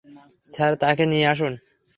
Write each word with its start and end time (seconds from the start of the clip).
Sir, 0.49 0.73
তাকে 0.75 1.03
নিয়ে 1.05 1.27
আসুন। 1.27 1.53